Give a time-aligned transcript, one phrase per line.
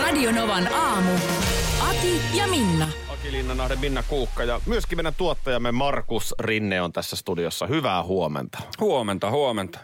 [0.00, 1.10] Radionovan aamu.
[1.88, 2.88] Ati ja Minna.
[3.12, 7.66] Aki Linnanahden Minna Kuukka ja myöskin meidän tuottajamme Markus Rinne on tässä studiossa.
[7.66, 8.58] Hyvää huomenta.
[8.80, 9.78] Huomenta, huomenta.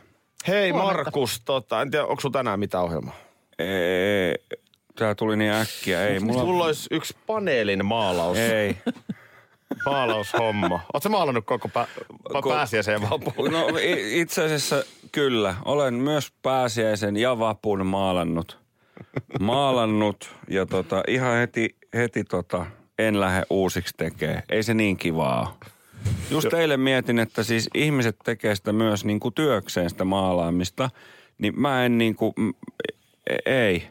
[0.48, 0.94] Hei Huomenta.
[0.94, 3.14] Markus, tota, en tiedä, onko sulla tänään mitä ohjelmaa?
[3.58, 4.58] Ei,
[4.94, 6.06] tää tuli niin äkkiä.
[6.06, 8.76] Ei, mulla, Mulla olisi yksi paneelin maalaus, Ei.
[9.86, 10.80] maalaushomma.
[10.94, 11.86] Oletko maalannut koko pä,
[12.32, 13.50] pä, Ko- pääsiäiseen vapuun?
[13.52, 13.66] No
[14.10, 15.54] itse asiassa kyllä.
[15.64, 18.61] Olen myös pääsiäisen ja vapun maalannut.
[19.40, 22.66] Maalannut ja tota, ihan heti, heti tota,
[22.98, 24.42] en lähde uusiksi tekee.
[24.48, 25.56] Ei se niin kivaa.
[26.30, 30.90] Just teille mietin, että siis ihmiset tekee sitä myös niin kuin työkseen sitä maalaamista,
[31.38, 32.34] niin mä en niin kuin,
[33.26, 33.88] e- ei.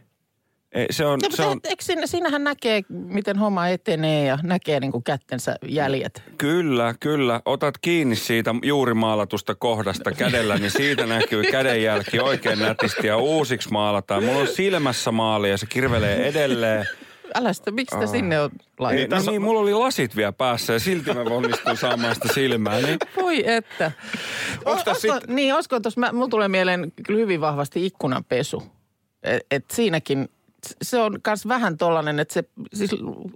[0.91, 4.91] Se on, Ja, se on, eikö siinä, siinähän näkee, miten homma etenee ja näkee niin
[4.91, 6.23] kuin kättensä jäljet.
[6.37, 7.41] Kyllä, kyllä.
[7.45, 13.71] Otat kiinni siitä juuri maalatusta kohdasta kädellä, niin siitä näkyy kädenjälki oikein nätisti ja uusiksi
[13.71, 14.23] maalataan.
[14.23, 16.85] Mulla on silmässä maali ja se kirvelee edelleen.
[17.35, 19.15] Älä sitä, miksi sitä sinne on Niin, laitettu?
[19.15, 22.81] no niin, mulla oli lasit vielä päässä ja silti mä onnistuin saamaan sitä silmää.
[22.81, 23.91] Niin Voi että.
[24.65, 28.63] Tässä Olisiko- sit- Niin, olisiko tuossa, mulla tulee mieleen kyllä hyvin vahvasti ikkunanpesu.
[29.23, 30.29] Et, et siinäkin
[30.81, 32.91] se on myös vähän tollainen, että se siis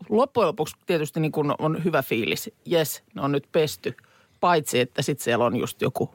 [0.09, 2.51] loppujen lopuksi tietysti niin kun on hyvä fiilis.
[2.65, 3.97] Jes, ne on nyt pesty.
[4.39, 6.13] Paitsi, että sitten siellä on just joku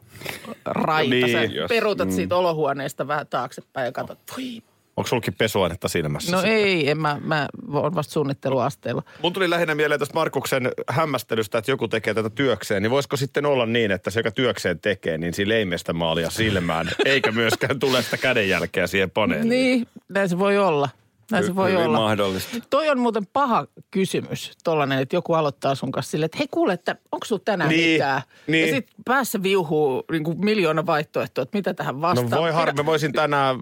[0.64, 1.10] raita.
[1.10, 4.62] Niin, Sä jos- peruutat siitä olohuoneesta vähän taaksepäin ja katsot, voi
[4.96, 6.32] Onko sullakin pesuainetta silmässä?
[6.32, 6.56] No sitten?
[6.56, 9.02] ei, en mä, mä oon vasta suunnitteluasteella.
[9.22, 12.82] Mun tuli lähinnä mieleen tästä Markuksen hämmästelystä, että joku tekee tätä työkseen.
[12.82, 16.90] Niin voisiko sitten olla niin, että se, joka työkseen tekee, niin sillä ei maalia silmään,
[17.04, 19.48] eikä myöskään tule sitä kädenjälkeä siihen paneeliin.
[19.48, 20.88] Niin, näin se voi olla.
[21.30, 21.98] Näin se voi hyvin olla.
[21.98, 22.56] mahdollista.
[22.70, 26.72] Toi on muuten paha kysymys, tollanen, että joku aloittaa sun kanssa silleen, että hei kuule,
[26.72, 28.22] että onko sulla tänään Niin, mitään?
[28.46, 28.68] niin.
[28.68, 32.30] Ja sitten päässä viuhuu niin kuin miljoona vaihtoehtoa, että mitä tähän vastaan.
[32.30, 33.58] No voi harmi, mä voisin tänään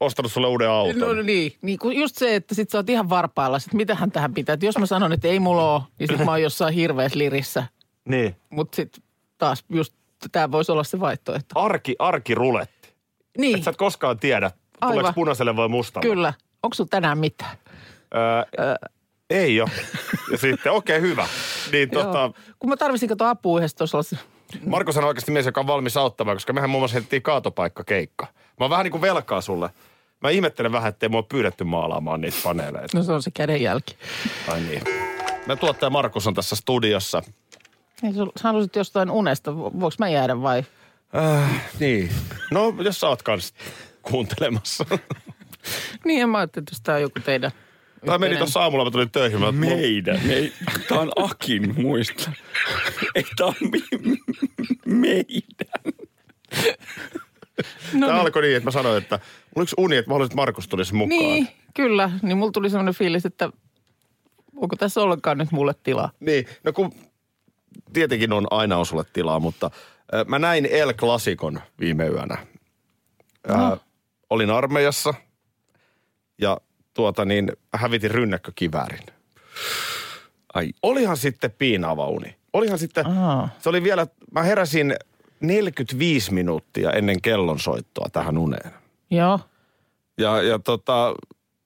[0.00, 1.00] ostanut sulle uuden auton.
[1.16, 4.34] No niin, niin kuin just se, että sit sä oot ihan varpailla, että mitähän tähän
[4.34, 4.52] pitää.
[4.52, 7.64] Että jos mä sanon, että ei mulla ole, niin sit mä oon jossain hirveässä lirissä.
[8.08, 8.36] Niin.
[8.50, 9.02] Mutta sitten
[9.38, 9.94] taas just
[10.32, 11.60] tämä voisi olla se vaihtoehto.
[11.60, 12.88] Arki, arkiruletti.
[13.38, 14.50] Niin, Et sä et koskaan tiedä,
[14.88, 16.08] tuleeko punaiselle vai mustalle.
[16.08, 16.34] kyllä.
[16.66, 17.56] Onko sulla tänään mitään?
[18.14, 18.74] Öö,
[19.30, 19.70] ei ole.
[20.30, 21.28] Ja sitten, okei, okay, hyvä.
[21.72, 22.30] Niin tota.
[22.58, 24.16] Kun mä tarvitsin kato apua yhdessä tuossa
[24.66, 28.26] Markus on oikeasti mies, joka on valmis auttamaan, koska mehän muun muassa heitettiin kaatopaikkakeikka.
[28.34, 29.70] Mä oon vähän niin kuin velkaa sulle.
[30.20, 32.98] Mä ihmettelen vähän, ettei mua pyydetty maalaamaan niitä paneeleita.
[32.98, 33.96] No se on se kädenjälki.
[34.48, 34.82] Ai niin.
[35.46, 37.22] Me tuottaja Markus on tässä studiossa.
[38.02, 39.50] Ei, Sä halusit jostain unesta.
[39.50, 40.64] Vo- Voinko mä jäädä vai?
[41.16, 42.10] Äh, niin.
[42.50, 43.54] No, jos sä oot kans
[44.02, 44.84] kuuntelemassa.
[46.04, 47.50] Niin, en mä ajattelin, että jos tää on joku teidän
[48.06, 49.40] Tämä meni tuossa aamulla, mä tulin töihin.
[49.40, 50.30] Mä, Meidän.
[50.30, 50.52] Ei,
[50.88, 52.32] tää on Akin, muista.
[53.14, 54.18] Ei, tää on mi-
[54.86, 55.94] meidän.
[57.92, 58.20] No Tämä niin.
[58.20, 59.18] alkoi niin, että mä sanoin, että
[59.56, 61.18] mulla yksi uni, että mä haluaisin, että Markus tulisi mukaan.
[61.20, 62.10] Niin, kyllä.
[62.22, 63.50] Niin mulla tuli semmoinen fiilis, että
[64.56, 66.10] onko tässä ollenkaan nyt mulle tilaa.
[66.20, 66.92] Niin, no kun
[67.92, 69.70] tietenkin on aina on sulle tilaa, mutta
[70.14, 72.34] äh, mä näin El Clasicon viime yönä.
[73.50, 73.78] Äh, No.
[74.30, 75.14] olin armeijassa
[76.38, 76.60] ja
[76.94, 79.06] tuota niin, hävitin rynnäkkökiväärin.
[80.54, 82.36] Ai, Olihan sitten piinaava uni.
[82.52, 83.48] Olihan sitten, Aa.
[83.58, 84.94] se oli vielä, mä heräsin
[85.40, 88.72] 45 minuuttia ennen kellonsoittoa tähän uneen.
[89.10, 89.40] Joo.
[90.18, 91.14] Ja, ja tota,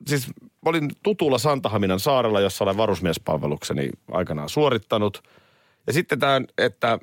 [0.07, 5.23] siis mä olin tutulla Santahaminan saarella, jossa olen varusmiespalvelukseni aikanaan suorittanut.
[5.87, 6.99] Ja sitten tämä, että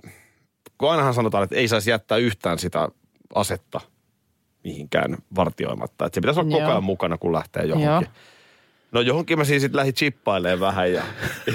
[0.78, 2.89] kun ainahan sanotaan, että ei saisi jättää yhtään sitä
[3.35, 3.81] asetta
[4.72, 6.05] mihinkään vartioimatta.
[6.05, 6.72] Että se pitäisi olla koko Joo.
[6.72, 7.85] ajan mukana, kun lähtee johonkin.
[7.89, 8.03] Joo.
[8.91, 11.03] No johonkin mä siis sitten lähdin chippailemaan vähän ja,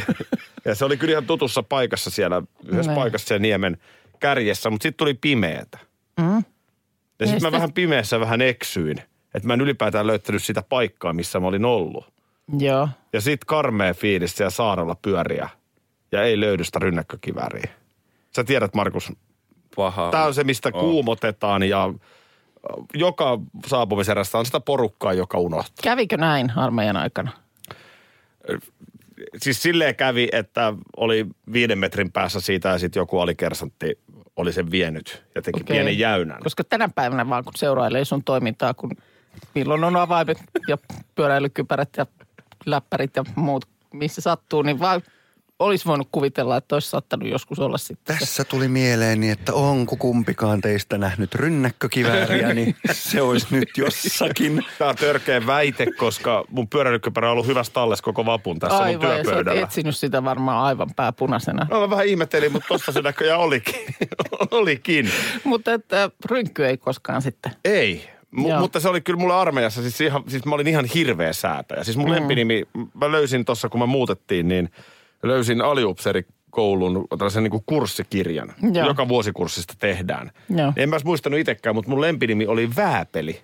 [0.65, 3.01] ja se oli kyllä ihan tutussa paikassa siellä, yhdessä Näin.
[3.01, 3.79] paikassa siellä niemen
[4.21, 5.79] kärjessä, mutta sitten tuli pimeätä.
[6.21, 6.35] Mm.
[6.37, 8.99] Ja sitten mä sitten- vähän pimeässä vähän eksyin,
[9.35, 12.13] että mä en ylipäätään löytänyt sitä paikkaa, missä mä olin ollut.
[12.59, 12.89] Joo.
[13.13, 15.49] Ja sit karmea fiilis siellä saarella pyöriä
[16.13, 17.71] ja ei löydy sitä rynnäkkökivääriä.
[18.37, 19.13] Sä tiedät, Markus,
[19.77, 20.11] paha.
[20.11, 20.81] tää on se, mistä Oh.
[20.81, 21.95] kuumotetaan ja
[22.95, 25.83] joka saapumiserästä on sitä porukkaa, joka unohtaa.
[25.83, 27.31] Kävikö näin armeijan aikana?
[29.37, 33.99] Siis silleen kävi, että oli viiden metrin päässä siitä ja sitten joku alikersantti
[34.37, 35.75] oli sen vienyt ja teki Okei.
[35.75, 36.43] pienen jäynän.
[36.43, 38.91] Koska tänä päivänä vaan kun seurailee sun toimintaa, kun
[39.55, 40.39] milloin on avaimet
[40.69, 40.79] ja
[41.15, 42.07] pyöräilykypärät ja
[42.67, 45.03] läppärit ja muut, missä sattuu, niin vaan
[45.65, 48.19] olisi voinut kuvitella, että olisi saattanut joskus olla sitten.
[48.19, 54.65] Tässä tuli mieleeni, että onko kumpikaan teistä nähnyt rynnäkkökivääriä, niin se olisi nyt jossakin.
[54.79, 58.85] Tämä on törkeä väite, koska mun pyöräilykypärä on ollut hyvässä tallessa koko vapun tässä mun
[58.85, 59.63] Aivan, oot työpöydällä.
[59.63, 61.67] etsinyt sitä varmaan aivan pääpunaisena.
[61.71, 63.95] No mä vähän ihmettelin, mutta tossa se näköjään olikin.
[64.51, 65.11] olikin.
[65.45, 67.53] Mutta että rynkky ei koskaan sitten.
[67.65, 68.09] Ei.
[68.31, 68.61] M- Joo.
[68.61, 71.85] mutta se oli kyllä mulle armeijassa, siis, ihan, siis mä olin ihan hirveä säätäjä.
[71.85, 72.15] Siis mun mm.
[72.15, 72.63] lempinimi,
[72.95, 74.71] mä löysin tuossa kun me muutettiin, niin
[75.23, 78.87] löysin aliupseerikoulun tällaisen niin kuin kurssikirjan, Joo.
[78.87, 80.31] joka vuosikurssista tehdään.
[80.57, 80.73] Joo.
[80.77, 83.41] En mä muistanut itsekään, mutta mun lempinimi oli Vääpeli.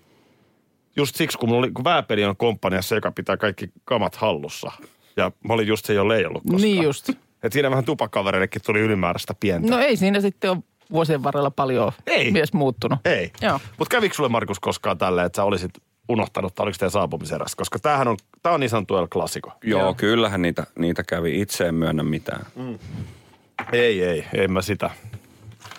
[0.97, 4.73] Just siksi, kun, mulla oli, kun Vääpeli on komppaniassa, joka pitää kaikki kamat hallussa.
[5.17, 6.63] Ja mä olin just se, jolle ei ollut koskaan.
[6.63, 7.11] Niin just.
[7.43, 9.71] Et siinä vähän tupakavereillekin tuli ylimääräistä pientä.
[9.71, 10.59] No ei siinä sitten ole
[10.93, 12.31] vuosien varrella paljon Ei.
[12.31, 12.99] mies muuttunut.
[13.05, 13.33] Ei.
[13.79, 15.71] Mutta kävikö sulle Markus koskaan tällä, että sä olisit
[16.09, 17.57] unohtanut, tai oliko teidän saapumiserästä?
[17.57, 19.53] Koska tämähän on, tää on niin sanottu El Clasico.
[19.65, 19.95] Joo, Joo.
[19.95, 21.41] kyllähän niitä, niitä kävi.
[21.41, 22.47] Itse en myönnä mitään.
[23.73, 24.91] Ei, ei, en mä sitä,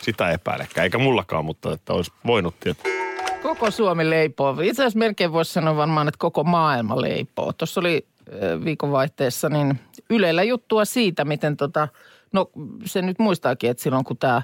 [0.02, 0.84] sitä epäilekään.
[0.84, 2.92] Eikä mullakaan, mutta että olisi voinut tietää.
[3.44, 4.52] Koko Suomi leipoo.
[4.62, 7.54] Itse asiassa melkein voisi sanoa varmaan, että koko maailma leipoo.
[7.54, 8.08] Tuossa oli
[8.64, 9.80] viikonvaihteessa niin
[10.10, 11.88] Ylellä juttua siitä, miten tota,
[12.32, 12.50] no
[12.86, 14.42] se nyt muistaakin, että silloin kun tämä,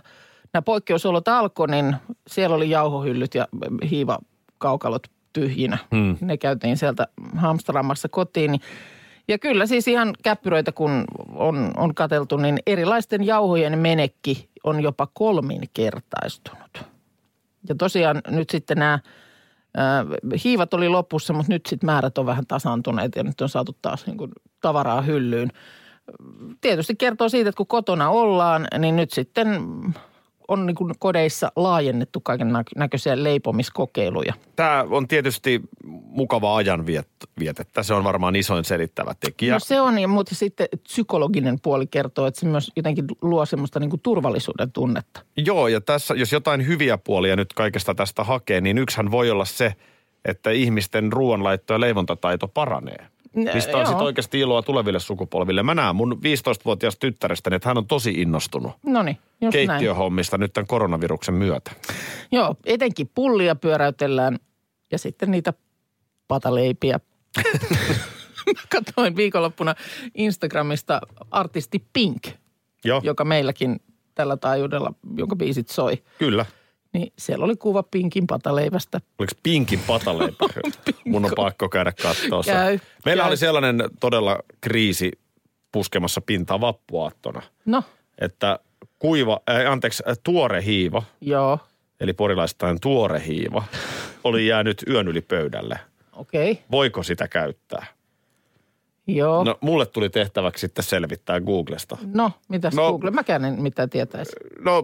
[0.54, 1.96] nämä poikkeusolot alkoi, niin
[2.28, 3.48] siellä oli jauhohyllyt ja
[3.90, 5.78] hiivakaukalot tyhjinä.
[5.96, 6.18] Hmm.
[6.22, 8.52] Ne käytiin sieltä hamstaraamassa kotiin.
[8.52, 8.62] Niin
[9.28, 11.06] ja kyllä siis ihan käppyröitä kun
[11.36, 16.84] on, on kateltu, niin erilaisten jauhojen menekki on jopa kolminkertaistunut.
[17.70, 19.00] Ja tosiaan nyt sitten nämä
[19.78, 20.06] ää,
[20.44, 24.06] hiivat oli lopussa, mutta nyt sitten määrät on vähän tasaantuneet ja nyt on saatu taas
[24.06, 25.52] niin kuin tavaraa hyllyyn.
[26.62, 29.48] Tietysti kertoo siitä, että kun kotona ollaan, niin nyt sitten
[30.48, 34.34] on niin kuin kodeissa laajennettu kaiken nä- näköisiä leipomiskokeiluja.
[34.56, 35.62] Tämä on tietysti
[36.10, 37.84] mukava ajanvietettä.
[37.84, 39.54] Se on varmaan isoin selittävä tekijä.
[39.54, 43.90] No se on, mutta sitten psykologinen puoli kertoo, että se myös jotenkin luo semmoista niin
[43.90, 45.22] kuin turvallisuuden tunnetta.
[45.38, 49.46] Joo, ja tässä, jos jotain hyviä puolia nyt kaikesta tästä hakee, niin yksihän voi olla
[49.46, 49.74] se,
[50.26, 53.08] että ihmisten ruoanlaitto- ja leivontataito paranee.
[53.36, 53.86] Mistä on joo.
[53.86, 55.64] sitten oikeasti iloa tuleville sukupolville.
[55.64, 59.68] Mä näen mun 15-vuotiaasta tyttärestäni, että hän on tosi innostunut No niin, just näin.
[59.68, 61.72] keittiöhommista nyt tämän koronaviruksen myötä.
[62.32, 64.40] Joo, etenkin pullia pyöräytellään
[64.92, 65.54] ja sitten niitä
[66.28, 67.00] pataleipiä.
[68.46, 69.76] Mä katsoin viikonloppuna
[70.16, 71.02] Instagramista
[71.32, 72.28] artisti Pink,
[72.86, 73.80] Joo, joka meilläkin
[74.16, 76.04] tällä taajuudella, jonka biisit soi.
[76.20, 76.46] kyllä.
[76.96, 79.02] Niin siellä oli kuva Pinkin pataleivästä.
[79.20, 80.46] Oliko Pinkin pataleipä?
[81.06, 82.52] Mun on pakko käydä katsoa se.
[82.52, 83.28] Käy, Meillä käy.
[83.30, 85.12] oli sellainen todella kriisi
[85.72, 87.84] puskemassa pintaa vappuaattona, No,
[88.22, 88.60] että
[89.00, 91.60] kuiva, äh, anteeksi, äh, tuore hiiva, joo,
[92.00, 93.64] eli porilaistain tuore hiiva,
[94.24, 95.80] oli jäänyt yön yli pöydälle.
[96.14, 96.64] okei, okay.
[96.72, 97.86] Voiko sitä käyttää?
[99.08, 99.44] joo.
[99.44, 101.98] No, mulle tuli tehtäväksi sitten selvittää Googlesta.
[102.14, 103.12] no mitäs no, Google?
[103.12, 104.32] Mäkään en mitään tietäisi.
[104.60, 104.84] No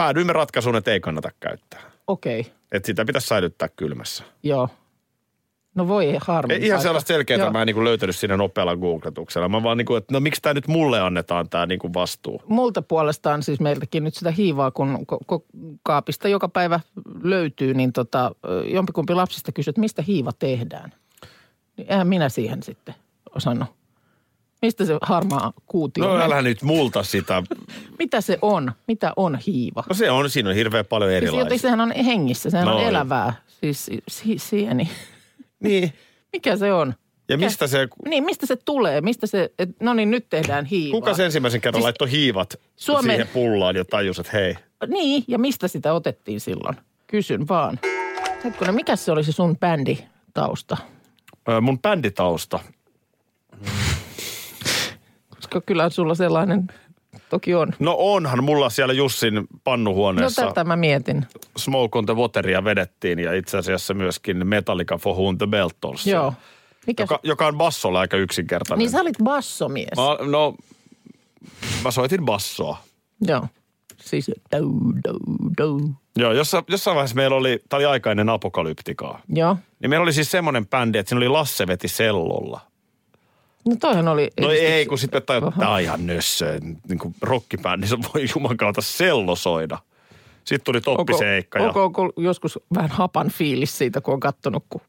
[0.00, 1.80] päädyimme ratkaisuun, että ei kannata käyttää.
[2.06, 2.52] Okei, okay.
[2.72, 4.24] Että sitä pitäisi säilyttää kylmässä.
[4.42, 4.68] joo.
[5.74, 6.54] No voi harmi.
[6.54, 7.52] Ei ihan sellaista selkeää Joo.
[7.52, 9.48] mä en niin löytänyt siinä nopealla googletuksella.
[9.48, 12.42] Mä vaan niin kuin, että no miksi tämä nyt mulle annetaan tämä niin kuin vastuu?
[12.46, 15.06] multa puolestaan siis meiltäkin nyt sitä hiivaa, kun
[15.82, 16.80] kaapista joka päivä
[17.22, 18.32] löytyy, niin tota,
[18.64, 20.92] jompikumpi lapsista kysyy, että mistä hiiva tehdään.
[21.76, 22.94] Niin eihän minä siihen sitten
[23.36, 23.68] osannut.
[24.62, 26.22] Mistä se harmaa kuutio No on?
[26.22, 27.42] älä nyt multa sitä.
[27.98, 28.72] Mitä se on?
[28.86, 29.84] Mitä on hiiva?
[29.88, 31.40] No se on, siinä on hirveän paljon Siis erilaisia.
[31.40, 33.32] jotenkin sehän on hengissä, sehän No on elävää.
[33.60, 34.90] Siis si- si- sieni.
[35.60, 35.92] Niin.
[36.32, 36.94] Mikä se on?
[37.28, 39.00] Ja mistä se, Niin, mistä se tulee?
[39.00, 41.00] Mistä se, et, no niin, nyt tehdään hiivaa.
[41.00, 44.54] kuka se ensimmäisen kerran Siis laittoi hiivat Suomen- siihen pullaan ja tajusi, että hei.
[44.86, 46.76] Niin, ja mistä sitä otettiin silloin?
[47.06, 47.78] Kysyn vaan.
[48.44, 49.98] Hetkinen, mikä se oli se sun bändi
[50.34, 50.76] tausta?
[51.48, 52.58] Ö, Mun bänditausta.
[55.50, 56.66] Koska kyllä sulla sellainen
[57.30, 57.72] toki on.
[57.78, 61.26] No onhan mulla siellä Jussin No pannuhuoneessa tätä mä mietin.
[61.56, 66.06] Smoke on the Wateria vedettiin ja itse asiassa myöskin Metallica for Whom the Belt Tolls.
[66.06, 66.34] Joo.
[66.86, 68.78] Mikä Joka, joka on bassolla aika yksinkertainen.
[68.78, 69.96] Niin sä olit bassomies.
[69.96, 70.54] Mä, no,
[71.84, 72.76] mä soitin bassoa.
[73.20, 73.46] Joo.
[74.00, 74.72] Siis dou,
[75.04, 75.18] dou,
[75.58, 75.80] dou.
[76.16, 79.20] Joo, jossa, jossain vaiheessa meillä oli, tää oli aika ennen apokalyptikaa.
[79.28, 79.56] Joo.
[79.80, 82.60] Niin meillä oli siis semmoinen bändi, että siinä oli Lasse veti sellolla.
[83.68, 84.30] No toihan oli...
[84.40, 86.60] No edistys- ei, kun sitten tajut, että tää on ihan nössö.
[86.88, 89.78] Niin kuin rockibändissä voi juman kautta sello soida.
[90.44, 91.58] Sitten tuli toppiseikka.
[91.58, 91.66] ja...
[91.66, 94.80] Onko, onko joskus vähän hapan fiilis siitä, kun on kattonut, kun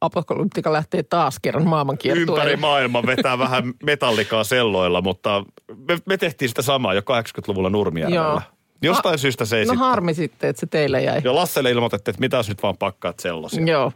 [0.00, 2.32] apokalyptika lähtee taas kerran maailmankiertueelle?
[2.32, 5.44] ympäri maailman vetää vähän metallikaa selloilla, mutta
[5.88, 8.20] me, me tehtiin sitä samaa jo 80-luvulla Nurmijärvellä.
[8.24, 8.40] Joo.
[8.82, 9.78] Jostain syystä se ei No sitten.
[9.78, 11.20] harmi sitten, että se teille jäi.
[11.24, 13.64] Ja Lasselle ilmoitettiin, että mitä jos nyt vaan pakkaat sellosia.
[13.66, 13.92] Joo.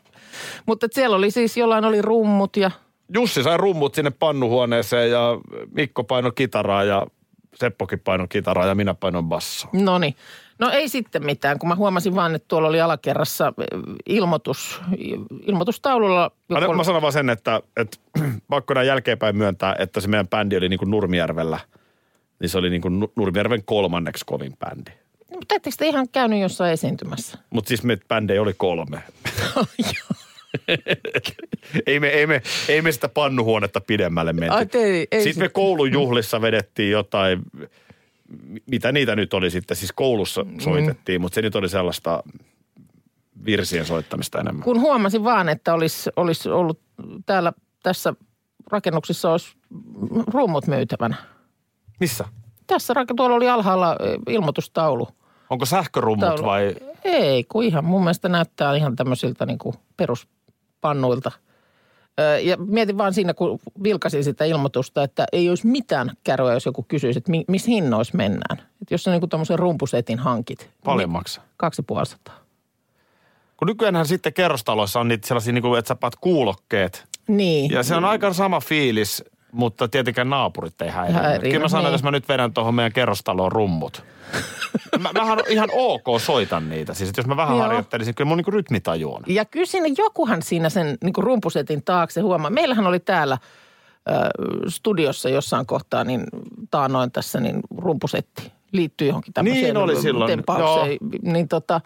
[0.67, 2.71] Mutta siellä oli siis, jollain oli rummut ja
[3.14, 5.38] Jussi sai rummut sinne pannuhuoneeseen ja
[5.75, 7.07] Mikko paino kitaraa ja
[7.55, 9.71] Seppokin paino kitaraa ja minä painoin bassoa.
[9.73, 10.14] no niin.
[10.59, 14.81] No ei sitten mitään, kun mä huomasin vaan, että tuolla oli alakerrassa eh, ilmoitus,
[15.47, 16.31] ilmoitustaululla.
[16.49, 17.97] Mä, joku- mä sanon vaan sen, että, että
[18.50, 21.59] pakko näin jälkeenpäin myöntää, että se meidän bändi oli niin kuin Nurmijärvellä.
[22.40, 24.90] Niin se oli niin kuin Nu- Nurmijärven kolmanneksi kovin bändi.
[25.31, 27.38] Mutta ettekö te ihan käynyt jossain esiintymässä?
[27.50, 29.02] Mutta siis meitä bändejä oli kolme.
[31.87, 34.54] ei, me, ei, me, ei me sitä pannuhuonetta pidemmälle menty.
[34.54, 37.42] Ai ei- ei sitten me sit- koulun juhlissa vedettiin jotain,
[38.66, 40.61] mitä niitä nyt oli sitten, siis koulussa Mm.
[40.61, 42.23] soitettiin, mutta se nyt oli sellaista
[43.45, 44.62] virsien soittamista enemmän.
[44.64, 46.80] Kun huomasin vaan, että olisi, olisi ollut
[47.26, 47.52] täällä
[47.83, 48.14] tässä
[48.71, 49.57] rakennuksessa olisi
[50.26, 51.16] rummut myytävänä.
[52.00, 52.25] Missä?
[52.66, 55.09] Tässä tuolla oli alhaalla eh, ilmoitustaulu.
[55.50, 56.42] Onko sähkörummut Taulu.
[56.45, 56.75] vai?
[57.04, 60.39] Ei, kun ihan mun mielestä näyttää ihan tämmöisiltä niin kuin peruspannuilta.
[62.20, 66.66] Ö, Ja mietin vaan siinä, kun vilkasin sitä ilmoitusta, että ei olisi mitään kärryä, jos
[66.66, 68.58] joku kysyisi, että mi- missä hinnoissa mennään.
[68.82, 70.70] Että jos sä niin tuommoisen rumpusetin hankit.
[70.84, 71.44] Paljon niin maksaa.
[71.56, 72.34] Kaksi puolisataa.
[73.56, 77.06] Kun nykyäänhän sitten kerrostaloissa on niitä sellaisia, niin kuin, että sä paat kuulokkeet.
[77.28, 77.70] Niin.
[77.70, 81.23] Ja se on aika sama fiilis, mutta tietenkään naapurit ei häiriä.
[81.23, 81.88] Häiriä, Kyllä mä sanon, niin.
[81.88, 84.04] että jos mä nyt vedän tuohon meidän kerrostaloon rummut.
[84.99, 86.95] mä, mähän ihan ok soitan niitä.
[86.95, 87.62] Siis että jos mä vähän Joo.
[87.62, 89.23] harjoittelisin, kyllä mun niin rytmitaju on.
[89.26, 92.50] Ja kyllä siinä jokuhan siinä sen niin kuin rumpusetin taakse huomaa.
[92.50, 93.38] Meillähän oli täällä
[94.11, 94.12] ö,
[94.69, 96.25] studiossa jossain kohtaa niin
[96.71, 100.99] taanoin tässä niin rumpusetti liittyy johonkin tämmöiseen Niin oli silloin, tempaukseen.
[101.23, 101.80] Niin tota,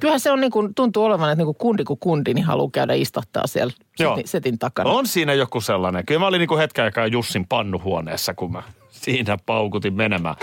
[0.00, 2.70] kyllähän se on niin kuin, tuntuu olevan, että niin kuin kundi kuin kundi niin haluaa
[2.72, 4.14] käydä istahtaa siellä Joo.
[4.14, 4.90] setin, setin takana.
[4.90, 6.06] On siinä joku sellainen.
[6.06, 10.34] Kyllä mä olin niin kuin hetken aikaa Jussin pannuhuoneessa, kun mä siinä paukutin menemään.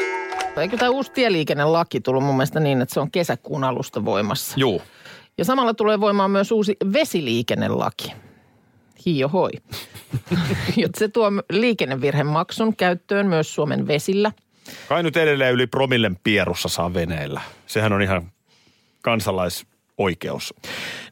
[0.58, 4.54] Eikö tämä uusi tieliikennelaki tullut mun mielestä niin, että se on kesäkuun alusta voimassa?
[4.60, 4.82] Juu.
[5.38, 8.14] Ja samalla tulee voimaan myös uusi vesiliikennelaki.
[9.06, 9.50] Hiio hoi.
[10.78, 14.32] Jotta se tuo liikennevirhemaksun käyttöön myös Suomen vesillä.
[14.90, 17.42] Kai nyt edelleen yli promillen pierussa saa veneillä.
[17.66, 18.32] Sehän on ihan
[19.06, 20.54] kansalaisoikeus.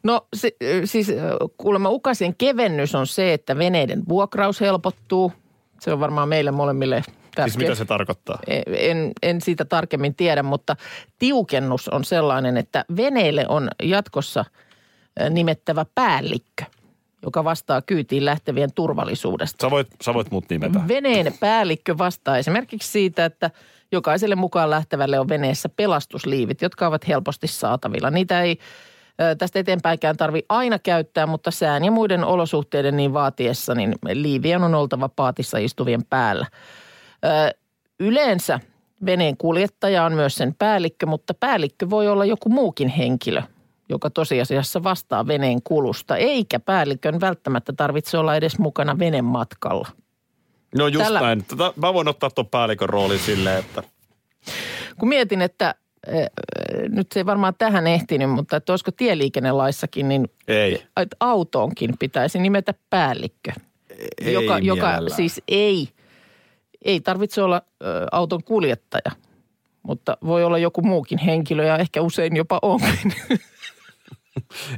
[0.03, 0.51] No se,
[0.85, 1.07] siis
[1.57, 5.31] kuulemma ukasien kevennys on se, että veneiden vuokraus helpottuu.
[5.79, 7.03] Se on varmaan meille molemmille
[7.35, 7.47] tärkeä.
[7.47, 8.39] Siis mitä se tarkoittaa?
[8.67, 10.75] En, en siitä tarkemmin tiedä, mutta
[11.19, 14.45] tiukennus on sellainen, että veneille on jatkossa
[15.29, 16.63] nimettävä päällikkö,
[17.23, 19.65] joka vastaa kyytiin lähtevien turvallisuudesta.
[19.67, 20.79] Sä voit, sä voit mut nimetä.
[20.87, 23.51] Veneen päällikkö vastaa esimerkiksi siitä, että
[23.91, 28.09] jokaiselle mukaan lähtevälle on veneessä pelastusliivit, jotka ovat helposti saatavilla.
[28.09, 28.57] Niitä ei
[29.37, 34.75] tästä eteenpäinkään tarvi aina käyttää, mutta sään ja muiden olosuhteiden niin vaatiessa, niin liivien on
[34.75, 36.45] oltava paatissa istuvien päällä.
[37.99, 38.59] Yleensä
[39.05, 43.41] veneen kuljettaja on myös sen päällikkö, mutta päällikkö voi olla joku muukin henkilö,
[43.89, 49.87] joka tosiasiassa vastaa veneen kulusta, eikä päällikön välttämättä tarvitse olla edes mukana veneen matkalla.
[50.77, 51.45] No just Tällä- näin.
[51.45, 53.83] Tota, mä voin ottaa tuon päällikön roolin silleen, että
[54.99, 55.75] Kun mietin, että
[56.07, 56.27] äh,
[56.89, 60.83] nyt se ei varmaan tähän ehtinyt, mutta että olisiko tieliikennelaissakin, niin ei.
[60.97, 63.51] että autoonkin pitäisi nimetä päällikkö.
[64.21, 65.89] Ei joka, joka siis ei,
[66.85, 67.61] ei tarvitse olla
[68.11, 69.11] auton kuljettaja,
[69.83, 73.13] mutta voi olla joku muukin henkilö ja ehkä usein jopa onkin.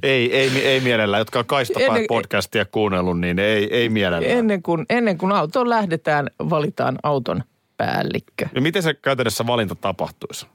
[0.04, 1.22] Ei, ei, ei mielellään.
[1.22, 4.38] Jotka on Kaistapäät Ennen- podcastia kuunnellut, niin ei, ei mielellään.
[4.38, 7.44] ennen, kuin, ennen kuin autoon lähdetään, valitaan auton
[7.78, 8.48] päällikkö.
[8.56, 10.46] Ja miten se käytännössä valinta tapahtuisi?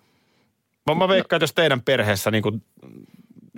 [0.86, 2.62] Mä, mä veikkaan, että jos teidän perheessä niin kuin,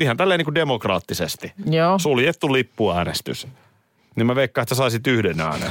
[0.01, 1.99] ihan tälleen niin kuin demokraattisesti Joo.
[1.99, 3.49] suljettu lippuäänestys,
[4.17, 5.71] niin mä veikkaan, että sä saisit yhden äänen.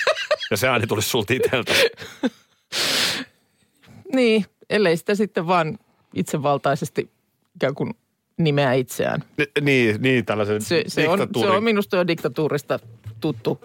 [0.50, 1.72] ja se ääni tulisi sulta itseltä.
[4.12, 5.78] Niin, ellei sitä sitten vaan
[6.14, 7.10] itsevaltaisesti
[7.56, 7.94] ikään kuin
[8.38, 9.22] nimeä itseään.
[9.38, 12.78] Ni- Niin, niin tällaisen Se, se, on, se on minusta jo diktatuurista
[13.20, 13.60] tuttu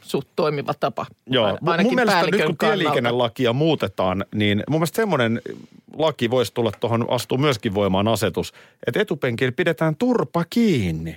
[0.00, 1.06] suht toimiva tapa.
[1.26, 5.40] Joo, Ain- mun, mun mielestä nyt kun tieliikennelakia muutetaan, niin mun mielestä semmoinen
[5.96, 8.52] laki voisi tulla tuohon, astuu myöskin voimaan asetus,
[8.86, 11.16] että etupenkillä pidetään turpa kiinni.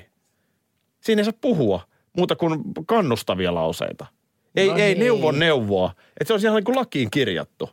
[1.01, 1.81] Siinä ei saa puhua
[2.17, 4.05] muuta kuin kannustavia lauseita.
[4.55, 4.99] Ei, No ei niin.
[4.99, 5.91] neuvon neuvoa.
[6.21, 7.69] Että se on ihan niin kuin lakiin kirjattu.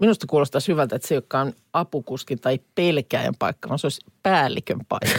[0.00, 4.80] Minusta kuulostaa hyvältä, että se, joka on apukuskin tai pelkääjän paikka, vaan se olisi päällikön
[4.88, 5.18] paikka.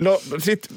[0.00, 0.68] No sit,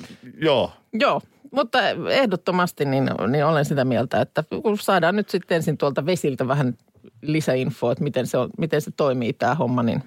[0.41, 0.71] joo.
[0.93, 1.21] Joo,
[1.51, 1.79] mutta
[2.11, 6.77] ehdottomasti niin, niin olen sitä mieltä, että kun saadaan nyt sitten ensin tuolta vesiltä vähän
[7.21, 10.03] lisäinfoa, että miten se, on, miten se toimii tämä homma, niin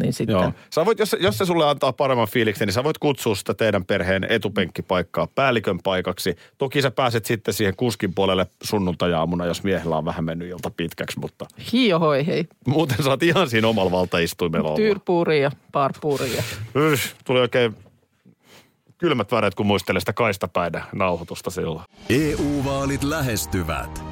[0.00, 0.52] Niin sitten, Joo.
[0.74, 3.84] Sä voit, jos, jos se sulle antaa paremman fiiliksen, niin sä voit kutsua sitä teidän
[3.84, 6.36] perheen etupenkkipaikkaa päällikön paikaksi.
[6.58, 11.18] Toki sä pääset sitten siihen kuskin puolelle sunnuntajaamuna, jos miehellä on vähän mennyt ilta pitkäksi,
[11.20, 14.76] mutta hiohoi hei, muuten sä oot ihan siinä omalla valtaistuimella olla.
[14.76, 16.42] tyyrpuuri ja parpuuri ja
[16.74, 17.76] Yh, Tuli oikein
[18.98, 21.84] kylmät väreet, kun muistelee sitä kaistapäiden nauhoitusta silloin.
[22.10, 24.11] EU-vaalit lähestyvät.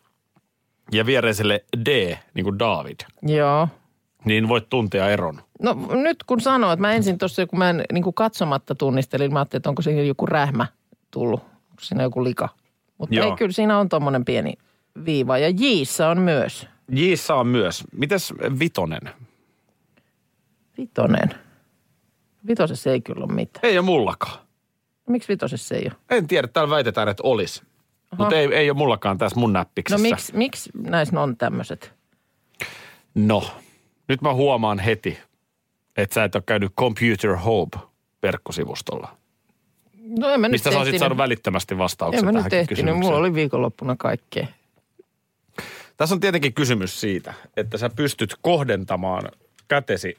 [0.91, 3.67] ja viereiselle D, niin kuin David, joo.
[4.25, 5.41] niin voit tuntea eron.
[5.61, 9.39] No nyt kun sanoit, mä ensin tuossa, kun mä en niin kuin katsomatta tunnistelin, mä
[9.39, 10.67] ajattelin, että onko siinä joku rähmä
[11.11, 12.49] tullut, onko siinä joku lika.
[12.97, 13.25] Mutta Joo.
[13.25, 14.53] ei, kyllä siinä on tuommoinen pieni
[15.05, 15.37] viiva.
[15.37, 17.83] Ja Jiissä on myös Jiissa on myös.
[17.91, 19.01] Mites vitonen?
[20.77, 21.29] vitonen.
[22.47, 23.65] Vitosessa ei kyllä ole mitään.
[23.65, 24.39] Ei ole mullakaan.
[25.09, 26.17] Miksi vitosessa ei ole?
[26.17, 27.61] En tiedä, täällä väitetään, että olisi.
[28.17, 30.01] Mutta ei, ei ole mullakaan tässä mun No näppiksessä.
[30.01, 31.93] miksi, miksi näissä on tämmöiset?
[33.15, 33.43] No,
[34.07, 35.17] nyt mä huomaan heti,
[35.97, 37.77] että sä et ole käynyt Computer Hope
[38.23, 39.17] verkkosivustolla.
[40.19, 43.17] No en mä nyt Mistä sä olisit saanut välittömästi vastauksen En mä nyt ehtinyt, mulla
[43.17, 44.47] oli viikonloppuna kaikkea.
[45.97, 49.23] Tässä on tietenkin kysymys siitä, että sä pystyt kohdentamaan
[49.67, 50.17] kätesi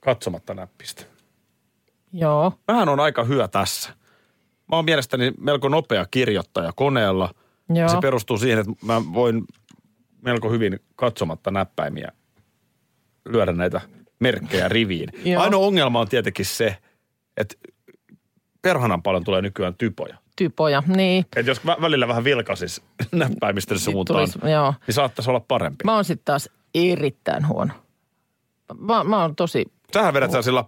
[0.00, 1.04] katsomatta näppistä.
[2.12, 3.90] Joo, Vähän on aika hyvä tässä.
[4.68, 7.34] Mä oon mielestäni melko nopea kirjoittaja koneella.
[7.74, 7.88] joo.
[7.88, 9.44] Se perustuu siihen, että mä voin
[10.22, 12.12] melko hyvin katsomatta näppäimiä
[13.28, 13.80] lyödä näitä
[14.20, 15.08] merkkejä riviin.
[15.30, 15.42] Joo.
[15.42, 16.76] Ainoa ongelma on tietenkin se,
[17.36, 17.54] että
[18.62, 20.16] perhanan paljon tulee nykyään typoja.
[20.36, 21.24] Typoja, niin.
[21.36, 24.74] Että jos vä- välillä vähän vilkasis näppäimistön suuntaan, tulisi- joo.
[24.86, 25.84] niin saattaisi olla parempi.
[25.84, 27.72] Mä oon sitten taas erittäin huono.
[28.78, 29.64] Mä, mä oon tosi...
[29.92, 30.64] Sähän vedät sillä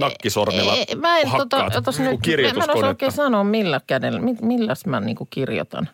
[0.00, 4.20] nakkisormilla Ei, mä en, tota, hakkaat kuin nyt, mä en osaa oikein sanoa millä kädellä,
[4.20, 5.88] mi- milläs mä niinku kirjoitan.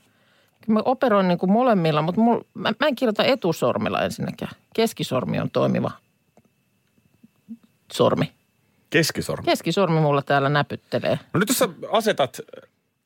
[0.66, 4.52] Mä operoin niinku molemmilla, mutta mul, mä, mä en kirjoita etusormilla ensinnäkään.
[4.74, 5.90] Keskisormi on toimiva
[7.92, 8.32] sormi.
[8.90, 9.44] Keskisormi.
[9.44, 11.18] Keskisormi mulla täällä näpyttelee.
[11.32, 12.40] No nyt jos sä asetat,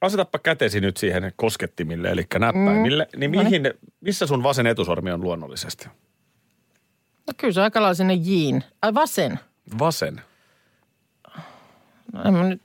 [0.01, 3.21] asetappa kätesi nyt siihen koskettimille, eli näppäimille, Mm.
[3.21, 3.63] niin mihin,
[4.01, 5.89] missä sun vasen etusormi on luonnollisesti?
[7.27, 8.65] No kyllä se on aika lailla sinne jiin.
[8.83, 9.39] Ai vasen.
[9.79, 10.21] Vasen.
[12.13, 12.61] No, mä nyt,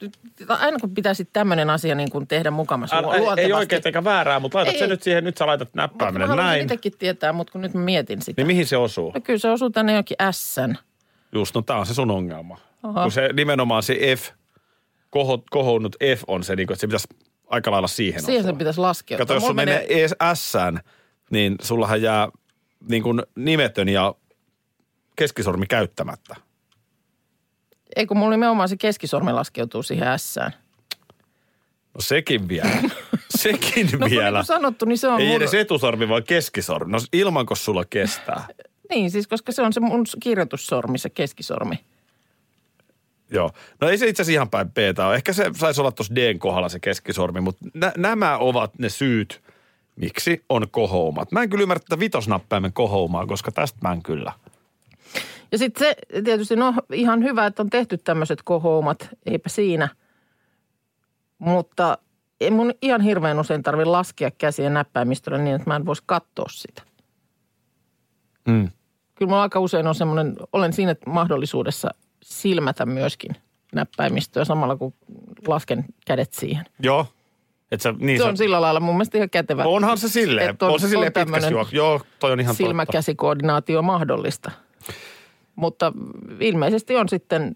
[0.50, 4.40] aina kun pitäisi tämmöinen asia niin kuin tehdä mukamassa Älä, ei, ei oikein eikä väärää,
[4.40, 6.62] mutta laitat Ei, se nyt siihen, nyt sä laitat Mä näppäimelle haluaisin näin.
[6.62, 8.42] itsekin tietää, mutta kun nyt mä mietin sitä.
[8.42, 9.12] Niin mihin se osuu?
[9.12, 10.78] No kyllä se osuu tänne jonkin ässän.
[11.32, 12.58] Just, no tää on se sun ongelma.
[12.84, 13.02] Aha.
[13.02, 14.30] Kun se nimenomaan se F,
[15.10, 17.08] koho, kohonnut F on se, niin kuin, että se pitäisi
[17.48, 18.52] aika lailla siihen Siihen osua.
[18.52, 19.18] se pitäisi laskea.
[19.18, 19.88] Kato, jos sun menee
[20.34, 20.54] S,
[21.30, 22.30] niin sullahan jää
[22.90, 24.16] niin kuin nimetön ja
[25.16, 26.36] keskisormi käyttämättä.
[27.96, 30.52] Ei kun mulla nimenomaan se keskisormi laskeutuu siihen ässään.
[31.94, 32.72] No sekin vielä.
[33.30, 34.38] sekin No kun niin vielä.
[34.38, 35.36] kuin sanottu, niin se on Ei mun...
[35.36, 36.92] edes etusormi, vaan keskisormi.
[36.92, 38.46] No ilmanko sulla kestää?
[38.90, 41.76] Niin siis, koska se on se mun kirjoitussormi, se keskisormi.
[43.32, 43.52] Joo.
[43.82, 45.16] No ei se itse asiassa ihan päin p ole.
[45.16, 49.42] Ehkä se saisi olla tuossa Dn kohdalla se keskisormi, mutta nä- nämä ovat ne syyt,
[49.96, 51.32] miksi on kohoumat.
[51.32, 54.32] Mä en kyllä ymmärrä tätä vitosnäppäimen kohoumaa, koska tästä mä en kyllä.
[55.52, 59.90] Ja sitten se tietysti, no ihan hyvä, että on tehty tämmöiset kohoumat, eipä siinä.
[61.40, 61.98] Mutta
[62.42, 66.46] ei mun ihan hirveän usein tarvitse laskea käsiä näppäimistöllä niin, että mä en voisi katsoa
[66.50, 66.82] sitä.
[68.48, 68.70] Mm.
[69.16, 71.90] Kyllä mulla aika usein on semmoinen, olen siinä mahdollisuudessa
[72.24, 73.32] silmätä myöskin
[73.76, 74.94] näppäimistöä samalla kun
[75.48, 76.66] lasken kädet siihen.
[76.80, 77.06] Joo.
[77.72, 79.64] Et sä, niin Se sä- on sillä lailla mun mielestä ihan kätevä.
[79.64, 80.50] Onhan se silleen.
[80.50, 81.76] että On, se silleen tämmönen juoksu.
[81.76, 82.64] Joo, toi on ihan totta.
[82.68, 84.52] silmäkäsikoordinaatio mahdollista.
[85.56, 85.94] Mutta
[86.40, 87.56] ilmeisesti on sitten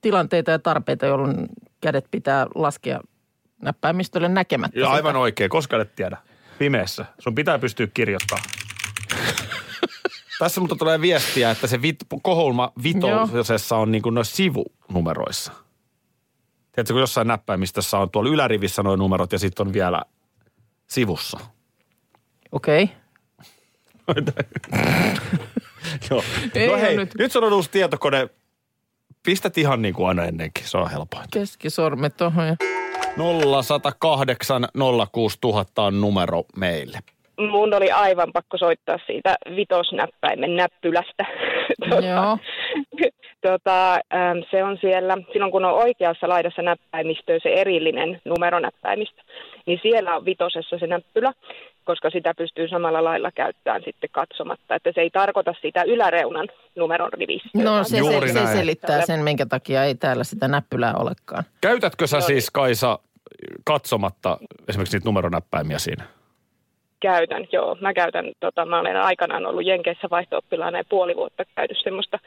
[0.00, 1.46] tilanteita ja tarpeita, jolloin
[1.80, 3.00] kädet pitää laskea
[3.62, 4.78] näppäimistölle näkemättä.
[4.78, 4.94] Joo, sitä.
[4.94, 6.16] aivan oikein, koska et tiedä.
[6.58, 7.04] Pimeässä.
[7.18, 8.44] Sun pitää pystyä kirjoittamaan.
[10.38, 15.52] Tässä mutta tulee viestiä, että se vit, kohoulma vitosessa on niin kuin noissa sivunumeroissa.
[16.72, 20.02] Tiedätkö, kun jossain näppäimistössä on tuolla ylärivissä nuo numerot ja sitten on vielä
[20.86, 21.38] sivussa.
[22.52, 22.90] Okei.
[26.10, 26.22] Joo.
[26.54, 27.14] Ei no hei, nyt.
[27.14, 27.18] nyt.
[27.18, 28.28] nyt on uusi tietokone.
[29.22, 31.28] Pistät ihan niin kuin aina ennenkin, se on helpointa.
[31.32, 32.46] Keskisormet tuohon.
[32.46, 32.56] Ja...
[33.16, 34.68] 0108
[35.12, 36.98] 06000 on numero meille.
[37.50, 41.24] mun oli aivan pakko soittaa siitä vitosnäppäimen näppylästä.
[42.08, 42.38] Joo.
[43.48, 49.22] tota, äm, se on siellä, silloin kun on oikeassa laidassa näppäimistöä se erillinen numeronäppäimistö,
[49.66, 51.32] niin siellä on vitosessa se näppylä,
[51.86, 54.74] koska sitä pystyy samalla lailla käyttämään sitten katsomatta.
[54.74, 57.62] Että se ei tarkoita sitä yläreunan numeron rivistöä.
[57.64, 58.58] No se, se, Juuri se näin.
[58.58, 61.44] selittää sen, minkä takia ei täällä sitä näppylää olekaan.
[61.60, 62.98] Käytätkö sä siis Kaisa
[63.64, 66.04] katsomatta esimerkiksi niitä numeronäppäimiä siinä?
[67.00, 67.76] Käytän, joo.
[67.80, 72.18] Mä käytän, tota, mä olen aikanaan ollut Jenkeissä vaihto-oppilaana ja puoli vuotta käynyt semmoista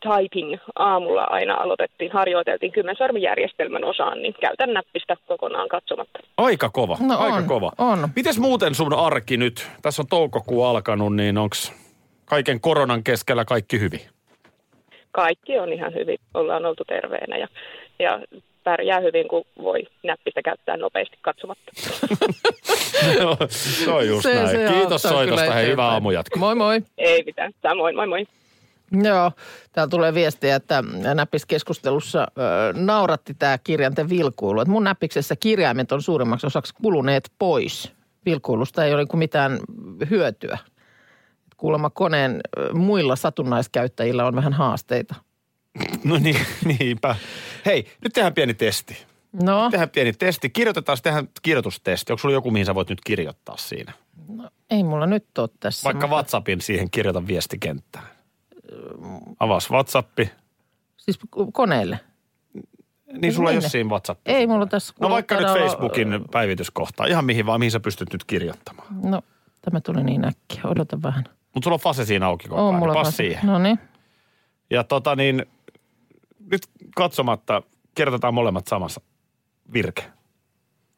[0.00, 6.18] typing aamulla aina aloitettiin, harjoiteltiin kymmensarmijärjestelmän osaan, niin käytän näppistä kokonaan katsomatta.
[6.36, 7.72] Aika kova, No aika on, kova.
[7.78, 8.08] on.
[8.16, 9.68] Mites muuten sun arki nyt?
[9.82, 11.72] Tässä on toukokuu alkanut, niin onks
[12.24, 14.00] kaiken koronan keskellä kaikki hyvin?
[15.12, 17.48] Kaikki on ihan hyvin, ollaan oltu terveenä ja,
[17.98, 18.20] ja
[18.64, 21.72] pärjää hyvin, kun voi näppistä käyttää nopeasti katsomatta.
[23.20, 24.48] Joo, se on just se, näin.
[24.48, 26.40] se Kiitos soitosta, hei hyvää aamujatkoa.
[26.40, 26.80] Moi moi.
[26.98, 28.26] Ei mitään, samoin, moi moi.
[28.92, 29.32] Joo,
[29.72, 34.60] täällä tulee viestiä, että näppiskeskustelussa ö, nauratti tämä kirjainten vilkuilu.
[34.60, 37.92] Että mun näppiksessä kirjaimet on suurimmaksi osaksi kuluneet pois.
[38.26, 39.58] Vilkuilusta ei ole mitään
[40.10, 40.58] hyötyä.
[41.56, 45.14] Kuulemma koneen ö, muilla satunnaiskäyttäjillä on vähän haasteita.
[46.04, 46.36] No niin,
[46.78, 47.16] niinpä.
[47.66, 48.96] Hei, nyt tehdään pieni testi.
[49.42, 50.50] No, Tehdään pieni testi.
[50.50, 52.12] Kirjoitetaan, tehdään kirjoitustesti.
[52.12, 53.92] Onko sulla joku, mihin sä voit nyt kirjoittaa siinä?
[54.70, 55.84] ei mulla nyt ole tässä.
[55.84, 58.04] Vaikka mutta- WhatsAppin siihen kirjoita viestikenttään.
[59.40, 60.30] Avas WhatsAppi.
[60.96, 62.00] Siis ko- koneelle.
[63.22, 64.20] Niin sulla ei ole siinä WhatsApp.
[64.26, 64.94] Ei mulla tässä.
[65.00, 67.06] No vaikka nyt Facebookin päivityskohtaa.
[67.06, 68.88] Ihan mihin vaan, mihin sä pystyt nyt kirjoittamaan.
[69.02, 69.22] No,
[69.62, 70.60] tämä tuli niin äkkiä.
[70.64, 71.24] Odota vähän.
[71.54, 72.74] Mutta sulla on Fase siinä auki koko ajan.
[72.74, 73.46] mulla niin Pas taas- siihen.
[73.46, 73.78] No niin.
[74.70, 75.46] Ja tota niin,
[76.50, 76.62] nyt
[76.96, 77.62] katsomatta
[77.94, 79.00] kirjoitetaan molemmat samassa
[79.72, 80.04] virke.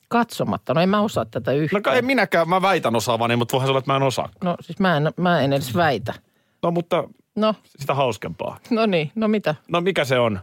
[0.09, 0.75] Katsomatta.
[0.75, 1.83] No en mä osaa tätä No yhtään.
[1.83, 4.29] kai en minäkään, mä väitän osaavani, mutta voihan se olla, että mä en osaa.
[4.45, 6.15] No siis mä en, mä en edes väitä.
[6.63, 8.59] No mutta No, sitä hauskempaa.
[8.71, 9.55] no niin, no mitä?
[9.69, 10.41] No mikä se on?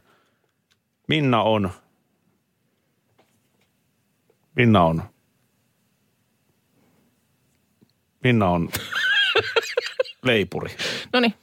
[1.08, 1.70] Minna on.
[4.56, 5.04] Minna on.
[8.24, 8.70] Minna on
[10.24, 10.76] leipuri.
[11.14, 11.34] No niin.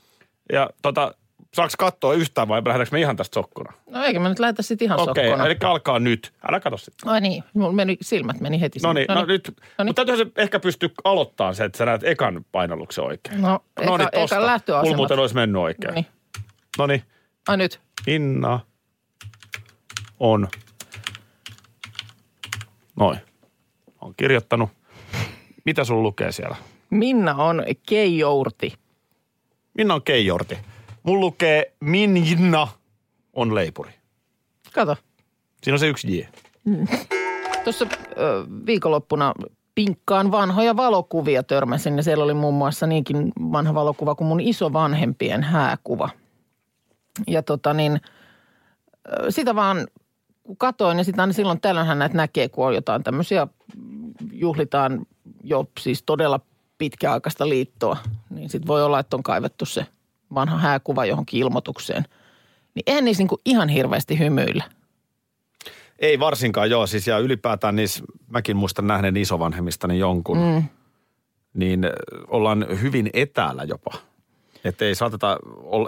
[0.53, 1.15] Ja tota,
[1.57, 3.73] saaks katsoa yhtään vai lähdetäänkö me ihan tästä sokkona?
[3.91, 5.47] No eikä mä nyt lähetä sit ihan Okei, sokkona.
[5.47, 6.33] eli alkaa nyt.
[6.49, 7.09] Älä kato sitten.
[7.09, 8.79] Ai niin, mulla meni, silmät meni heti.
[8.83, 9.49] No niin, no nyt.
[9.49, 9.89] No niin.
[9.89, 13.43] Mutta täytyy se ehkä pystyä aloittamaan se, että sä näet ekan painalluksen oikein.
[13.43, 14.47] No, eka, no niin, eka tosta.
[14.47, 14.85] lähtöasemat.
[14.85, 15.89] Mulla muuten olisi mennyt oikein.
[15.89, 16.07] No niin.
[16.79, 17.03] No niin,
[17.49, 17.81] Ai nyt.
[18.07, 18.61] Minna
[20.21, 20.49] on.
[22.97, 23.19] Noin.
[24.01, 24.71] On kirjoittanut.
[25.65, 26.57] Mitä sun lukee siellä?
[26.91, 28.75] Minna on keijourti.
[29.75, 30.59] Minna on keijorti.
[31.07, 32.69] Mun lukee Minna
[33.33, 33.91] on leipuri.
[34.73, 34.97] Kato,
[35.63, 36.23] Siinä on se yksi J.
[37.65, 37.87] tuossa
[38.19, 39.35] ö, viikonloppuna
[39.75, 45.43] pinkkaan vanhoja valokuvia törmäsin ja siellä oli muun muassa niinkin vanha valokuva kuin mun isovanhempien
[45.43, 46.09] hääkuva.
[47.27, 48.01] Ja tota niin,
[49.29, 49.87] sitä vaan
[50.43, 53.47] kun katoin ja sitten aina silloin tällöinhän näitä näkee, kun on jotain tämmöisiä,
[54.33, 55.07] juhlitaan
[55.45, 56.41] jo siis todella
[56.79, 57.97] pitkäaikaista liittoa.
[58.31, 59.87] Niin sitten voi olla, että on kaivettu se
[60.35, 62.05] vanha hääkuva johonkin ilmoitukseen.
[62.75, 64.65] Niin eihän niissä niinku ihan hirveästi hymyillä.
[65.99, 70.63] Ei varsinkaan joo, siis ja ylipäätään niissä, mäkin muistan nähneen isovanhemmistani jonkun, mm.
[71.55, 71.85] niin
[72.29, 73.91] ollaan hyvin etäällä jopa.
[74.65, 75.39] Että ei saateta,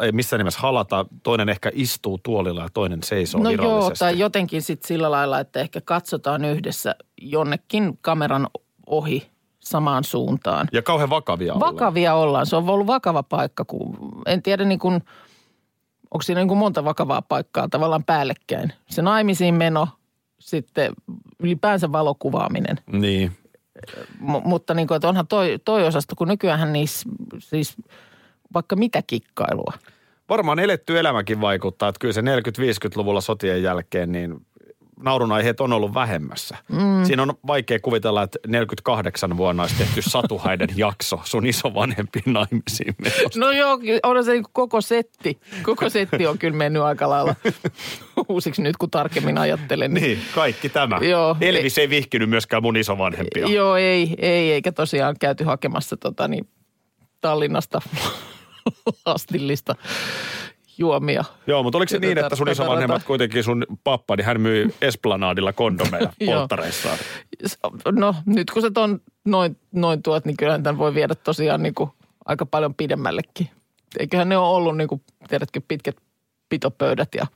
[0.02, 4.62] ei missään nimessä halata, toinen ehkä istuu tuolilla ja toinen seisoo No joo, tai jotenkin
[4.62, 8.46] sitten sillä lailla, että ehkä katsotaan yhdessä jonnekin kameran
[8.86, 9.30] ohi
[9.68, 10.68] samaan suuntaan.
[10.72, 11.74] Ja kauhean vakavia ollaan.
[11.74, 12.46] Vakavia ollaan.
[12.46, 14.94] Se on ollut vakava paikka, kun en tiedä niin kuin,
[16.10, 18.72] onko siinä niin kuin monta vakavaa paikkaa tavallaan päällekkäin.
[18.90, 19.88] Se naimisiin meno,
[20.38, 20.92] sitten
[21.38, 22.76] ylipäänsä valokuvaaminen.
[22.92, 23.32] Niin.
[24.20, 27.76] M- mutta niin kuin, että onhan toi, toi osasto, kun nykyään niissä siis
[28.54, 29.72] vaikka mitä kikkailua.
[30.28, 34.46] Varmaan eletty elämäkin vaikuttaa, että kyllä se 40-50-luvulla sotien jälkeen, niin
[35.02, 36.56] naurunaiheet on ollut vähemmässä.
[36.68, 37.04] Mm.
[37.04, 43.40] Siinä on vaikea kuvitella, että 48 vuonna olisi tehty Satuhaiden jakso sun isovanhempien naimisiin menosta.
[43.40, 45.40] No joo, on se niinku koko setti.
[45.62, 47.34] Koko setti on kyllä mennyt aika lailla
[48.28, 49.94] uusiksi nyt, kun tarkemmin ajattelen.
[49.94, 50.98] Niin, kaikki tämä.
[51.02, 51.36] Joo.
[51.40, 53.48] Elvis ei vihkinyt myöskään mun isovanhempia.
[53.48, 56.48] Joo, ei, ei, eikä tosiaan käyty hakemassa tota, niin,
[57.20, 57.80] Tallinnasta
[59.06, 59.74] lastillista
[60.78, 61.24] juomia.
[61.46, 65.52] Joo, mutta oliko se niin, että sun isovanhemmat kuitenkin sun pappa, niin hän myi Esplanadilla
[65.52, 66.98] kondomeja polttareissaan?
[67.92, 71.74] No nyt kun sä ton noin, noin tuot, niin kyllähän tämän voi viedä tosiaan niin
[71.74, 71.90] kuin
[72.24, 73.50] aika paljon pidemmällekin.
[73.98, 75.96] Eiköhän ne ole ollut niin kuin, tiedätkö, pitkät
[76.48, 77.26] pitopöydät ja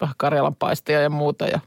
[0.00, 1.60] vähän Karjalan paisteja ja muuta ja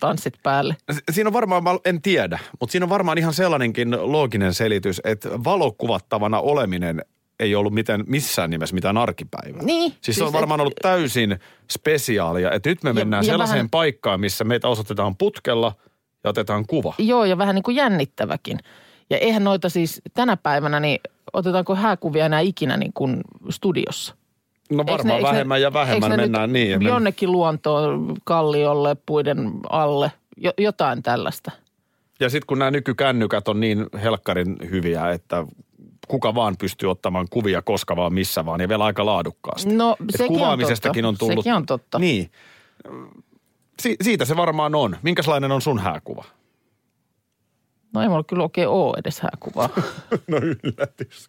[0.00, 0.76] tanssit päälle.
[0.92, 5.00] Si- Siinä on varmaan, mä en tiedä, mutta siinä on varmaan ihan sellainenkin looginen selitys,
[5.04, 7.02] että valokuvattavana oleminen
[7.40, 9.62] ei ollut miten, missään nimessä mitään arkipäivää.
[9.62, 9.94] Niin.
[10.00, 11.38] Siis se on varmaan ollut täysin
[11.70, 15.72] spesiaalia, että nyt me mennään ja sellaiseen vähän- paikkaan, missä meitä osoitetaan putkella
[16.24, 16.94] ja otetaan kuva.
[16.98, 18.58] Joo, ja vähän niin kuin jännittäväkin.
[19.10, 20.98] Ja eihän noita siis tänä päivänä, niin
[21.32, 24.14] otetaanko hääkuvia enää ikinä niin kuin studiossa?
[24.72, 26.70] No varmaan eiks vähemmän ja eiks vähemmän ne mennään niin.
[26.70, 31.50] ja men- Jonnekin luontoon, kalliolle, puiden alle, jo, jotain tällaista.
[32.20, 35.44] Ja sitten kun nämä nykykännykät on niin helkkarin hyviä, että
[36.10, 39.74] kuka vaan pystyy ottamaan kuvia koska vaan missä vaan ja vielä aika laadukkaasti.
[39.74, 41.26] No Et sekin kuvaamisestakin on, on totta.
[41.26, 41.44] tullut.
[41.44, 41.98] Sekin on totta.
[41.98, 42.30] Niin.
[43.82, 44.96] Si- siitä se varmaan on.
[45.02, 46.24] Minkälainen on sun hääkuva?
[47.94, 49.68] No ei mulla kyllä oikein ole edes hääkuvaa.
[50.28, 51.28] No yllätys.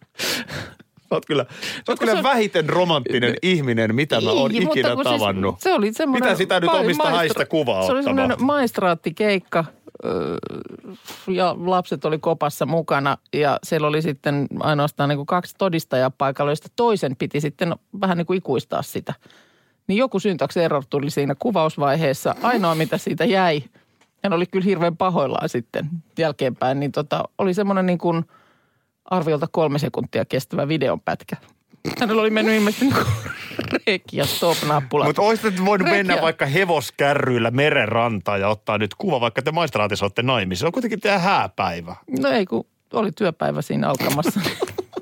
[1.08, 4.88] Sä oot kyllä, sä oot kyllä se- vähiten romanttinen ihminen, mitä mä oon mutta ikinä
[4.94, 5.60] siis tavannut.
[5.60, 6.28] se oli semmoinen...
[6.28, 9.64] Mitä sitä nyt omista maistra- haista kuvaa Se oli semmoinen maistraattikeikka
[11.28, 16.50] ja lapset oli kopassa mukana ja siellä oli sitten ainoastaan niin kuin kaksi todistajaa paikalla,
[16.50, 19.14] joista toisen piti sitten vähän niin kuin ikuistaa sitä.
[19.86, 22.34] Niin joku syntax error tuli siinä kuvausvaiheessa.
[22.42, 23.62] Ainoa, mitä siitä jäi,
[24.24, 25.88] hän oli kyllä hirveän pahoillaan sitten
[26.18, 28.24] jälkeenpäin, niin tota, oli semmoinen niin kuin
[29.04, 31.36] arviolta kolme sekuntia kestävä videonpätkä.
[32.00, 32.96] Hänellä oli mennyt ilmeisesti niin
[33.86, 35.04] reki ja stop-nappula.
[35.04, 36.04] Mutta olisit voinut Rekiä.
[36.04, 40.60] mennä vaikka hevoskärryillä merenrantaan ja ottaa nyt kuva, vaikka te maistraatissa olette naimissa.
[40.60, 41.96] Se on kuitenkin teidän hääpäivä.
[42.20, 44.40] No ei, kun oli työpäivä siinä alkamassa.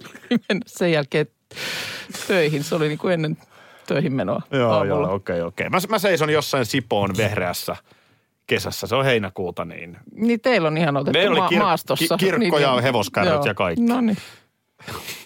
[0.66, 1.26] sen jälkeen
[2.26, 2.64] töihin.
[2.64, 3.36] Se oli niin kuin ennen
[3.86, 5.06] töihin menoa Joo, aamulla.
[5.06, 5.68] joo, okei, okei.
[5.68, 7.76] Mä, mä seison jossain Sipoon vehreässä
[8.46, 8.86] kesässä.
[8.86, 12.16] Se on heinäkuuta, niin Niin teillä on ihan otettu Meillä oli kir- maastossa.
[12.16, 13.84] ki- kirkko Niin, hevoskärryt ja kaikki.
[13.84, 14.16] No niin.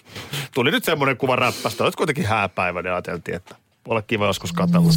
[0.55, 1.83] tuli nyt semmoinen kuva räppästä.
[1.83, 4.91] Olet kuitenkin hääpäivä, niin ajateltiin, että voi olla kiva joskus katsella.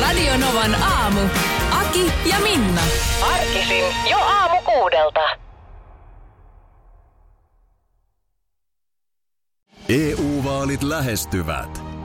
[0.00, 1.20] Radio Novan aamu.
[1.70, 2.82] Aki ja Minna.
[3.32, 5.20] Arkisin jo aamu kuudelta.
[9.88, 11.89] EU-vaalit lähestyvät.